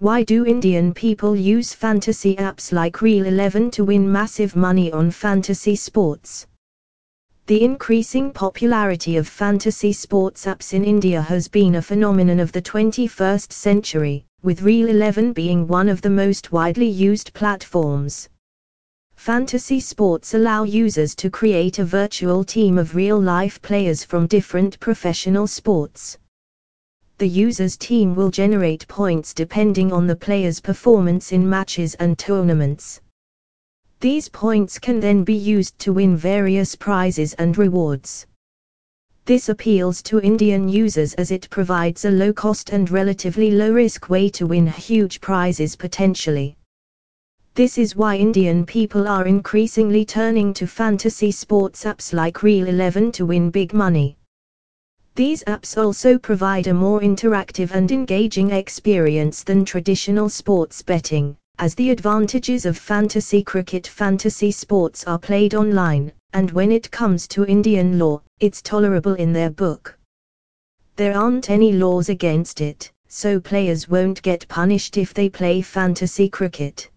Why 0.00 0.22
do 0.22 0.46
Indian 0.46 0.94
people 0.94 1.34
use 1.34 1.74
fantasy 1.74 2.36
apps 2.36 2.70
like 2.70 2.98
Real11 2.98 3.72
to 3.72 3.84
win 3.84 4.12
massive 4.12 4.54
money 4.54 4.92
on 4.92 5.10
fantasy 5.10 5.74
sports? 5.74 6.46
The 7.46 7.64
increasing 7.64 8.30
popularity 8.30 9.16
of 9.16 9.26
fantasy 9.26 9.92
sports 9.92 10.44
apps 10.44 10.72
in 10.72 10.84
India 10.84 11.20
has 11.20 11.48
been 11.48 11.74
a 11.74 11.82
phenomenon 11.82 12.38
of 12.38 12.52
the 12.52 12.62
21st 12.62 13.52
century, 13.52 14.24
with 14.44 14.60
Real11 14.62 15.34
being 15.34 15.66
one 15.66 15.88
of 15.88 16.00
the 16.00 16.10
most 16.10 16.52
widely 16.52 16.88
used 16.88 17.34
platforms. 17.34 18.28
Fantasy 19.16 19.80
sports 19.80 20.32
allow 20.32 20.62
users 20.62 21.16
to 21.16 21.28
create 21.28 21.80
a 21.80 21.84
virtual 21.84 22.44
team 22.44 22.78
of 22.78 22.94
real 22.94 23.20
life 23.20 23.60
players 23.62 24.04
from 24.04 24.28
different 24.28 24.78
professional 24.78 25.48
sports 25.48 26.18
the 27.18 27.28
user's 27.28 27.76
team 27.76 28.14
will 28.14 28.30
generate 28.30 28.86
points 28.86 29.34
depending 29.34 29.92
on 29.92 30.06
the 30.06 30.16
player's 30.16 30.60
performance 30.60 31.32
in 31.32 31.48
matches 31.48 31.94
and 31.96 32.16
tournaments. 32.18 33.00
These 34.00 34.28
points 34.28 34.78
can 34.78 35.00
then 35.00 35.24
be 35.24 35.34
used 35.34 35.76
to 35.80 35.92
win 35.92 36.16
various 36.16 36.76
prizes 36.76 37.34
and 37.34 37.58
rewards. 37.58 38.26
This 39.24 39.48
appeals 39.48 40.02
to 40.02 40.20
Indian 40.20 40.68
users 40.68 41.14
as 41.14 41.32
it 41.32 41.50
provides 41.50 42.04
a 42.04 42.10
low 42.10 42.32
cost 42.32 42.70
and 42.70 42.88
relatively 42.88 43.50
low 43.50 43.72
risk 43.72 44.08
way 44.08 44.28
to 44.30 44.46
win 44.46 44.68
huge 44.68 45.20
prizes 45.20 45.74
potentially. 45.74 46.56
This 47.54 47.78
is 47.78 47.96
why 47.96 48.14
Indian 48.14 48.64
people 48.64 49.08
are 49.08 49.26
increasingly 49.26 50.04
turning 50.04 50.54
to 50.54 50.68
fantasy 50.68 51.32
sports 51.32 51.82
apps 51.82 52.12
like 52.12 52.38
Real11 52.38 53.12
to 53.14 53.26
win 53.26 53.50
big 53.50 53.74
money. 53.74 54.17
These 55.18 55.42
apps 55.48 55.76
also 55.76 56.16
provide 56.16 56.68
a 56.68 56.72
more 56.72 57.00
interactive 57.00 57.72
and 57.72 57.90
engaging 57.90 58.52
experience 58.52 59.42
than 59.42 59.64
traditional 59.64 60.28
sports 60.28 60.80
betting, 60.80 61.36
as 61.58 61.74
the 61.74 61.90
advantages 61.90 62.64
of 62.64 62.78
fantasy 62.78 63.42
cricket 63.42 63.88
fantasy 63.88 64.52
sports 64.52 65.02
are 65.08 65.18
played 65.18 65.56
online, 65.56 66.12
and 66.34 66.52
when 66.52 66.70
it 66.70 66.88
comes 66.92 67.26
to 67.34 67.44
Indian 67.44 67.98
law, 67.98 68.22
it's 68.38 68.62
tolerable 68.62 69.14
in 69.14 69.32
their 69.32 69.50
book. 69.50 69.98
There 70.94 71.18
aren't 71.18 71.50
any 71.50 71.72
laws 71.72 72.10
against 72.10 72.60
it, 72.60 72.88
so 73.08 73.40
players 73.40 73.88
won't 73.88 74.22
get 74.22 74.46
punished 74.46 74.96
if 74.96 75.12
they 75.12 75.28
play 75.28 75.62
fantasy 75.62 76.28
cricket 76.28 76.90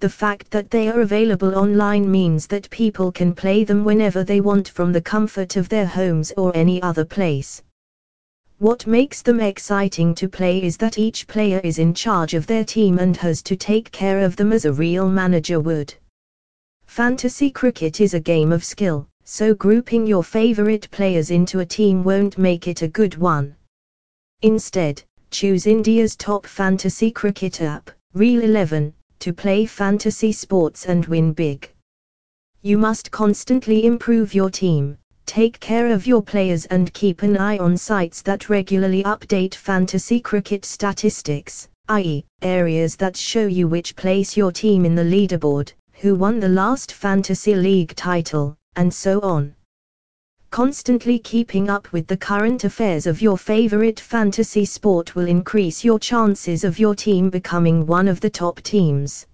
the 0.00 0.08
fact 0.08 0.50
that 0.50 0.70
they 0.70 0.88
are 0.88 1.00
available 1.00 1.56
online 1.56 2.10
means 2.10 2.46
that 2.46 2.70
people 2.70 3.10
can 3.10 3.34
play 3.34 3.64
them 3.64 3.84
whenever 3.84 4.22
they 4.22 4.40
want 4.40 4.68
from 4.68 4.92
the 4.92 5.00
comfort 5.00 5.56
of 5.56 5.68
their 5.68 5.86
homes 5.86 6.32
or 6.36 6.54
any 6.56 6.80
other 6.82 7.04
place. 7.04 7.62
What 8.58 8.86
makes 8.86 9.22
them 9.22 9.40
exciting 9.40 10.14
to 10.16 10.28
play 10.28 10.62
is 10.62 10.76
that 10.76 10.98
each 10.98 11.26
player 11.26 11.60
is 11.64 11.78
in 11.78 11.94
charge 11.94 12.34
of 12.34 12.46
their 12.46 12.64
team 12.64 12.98
and 12.98 13.16
has 13.16 13.42
to 13.42 13.56
take 13.56 13.90
care 13.92 14.20
of 14.24 14.36
them 14.36 14.52
as 14.52 14.64
a 14.64 14.72
real 14.72 15.08
manager 15.08 15.60
would. 15.60 15.94
Fantasy 16.86 17.50
cricket 17.50 18.00
is 18.00 18.14
a 18.14 18.20
game 18.20 18.50
of 18.50 18.64
skill, 18.64 19.08
so 19.24 19.54
grouping 19.54 20.06
your 20.06 20.24
favorite 20.24 20.90
players 20.90 21.30
into 21.30 21.60
a 21.60 21.66
team 21.66 22.02
won't 22.02 22.38
make 22.38 22.66
it 22.66 22.82
a 22.82 22.88
good 22.88 23.16
one. 23.16 23.54
Instead, 24.42 25.02
choose 25.30 25.66
India's 25.66 26.16
top 26.16 26.46
fantasy 26.46 27.10
cricket 27.10 27.60
app, 27.60 27.90
Real11, 28.16 28.92
to 29.20 29.32
play 29.32 29.66
fantasy 29.66 30.32
sports 30.32 30.86
and 30.86 31.06
win 31.06 31.32
big. 31.32 31.70
You 32.62 32.78
must 32.78 33.10
constantly 33.10 33.86
improve 33.86 34.34
your 34.34 34.50
team, 34.50 34.98
take 35.26 35.60
care 35.60 35.92
of 35.92 36.06
your 36.06 36.22
players 36.22 36.64
and 36.66 36.92
keep 36.94 37.22
an 37.22 37.36
eye 37.36 37.58
on 37.58 37.76
sites 37.76 38.22
that 38.22 38.48
regularly 38.48 39.02
update 39.04 39.54
fantasy 39.54 40.20
cricket 40.20 40.64
statistics, 40.64 41.68
i.e., 41.88 42.24
areas 42.42 42.96
that 42.96 43.16
show 43.16 43.46
you 43.46 43.68
which 43.68 43.94
place 43.94 44.36
your 44.36 44.52
team 44.52 44.84
in 44.84 44.94
the 44.94 45.02
leaderboard, 45.02 45.72
who 45.92 46.14
won 46.14 46.40
the 46.40 46.48
last 46.48 46.92
fantasy 46.92 47.54
league 47.54 47.94
title, 47.94 48.56
and 48.76 48.92
so 48.92 49.20
on. 49.20 49.54
Constantly 50.50 51.18
keeping 51.18 51.70
up 51.70 51.92
with 51.92 52.06
the 52.06 52.16
current 52.16 52.64
affairs 52.64 53.06
of 53.06 53.22
your 53.22 53.38
favorite 53.38 54.00
fantasy 54.00 54.64
sport 54.64 55.14
will 55.14 55.28
increase 55.28 55.84
your 55.84 55.98
chances 55.98 56.64
of 56.64 56.78
your 56.78 56.94
team 56.94 57.30
becoming 57.30 57.86
one 57.86 58.08
of 58.08 58.20
the 58.20 58.30
top 58.30 58.60
teams. 58.62 59.26